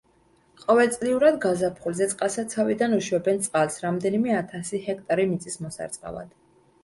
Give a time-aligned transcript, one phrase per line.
[0.59, 6.35] ყოველწლიურად გაზაფხულზე წყალსაცავიდან უშვებენ წყალს რამდენიმე ათასი ჰექტარი მიწის მოსარწყავად.